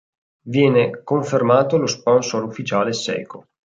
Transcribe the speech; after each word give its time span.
Viene 0.47 1.03
confermato 1.03 1.77
lo 1.77 1.85
sponsor 1.85 2.43
ufficiale 2.45 2.91
Seiko. 2.91 3.45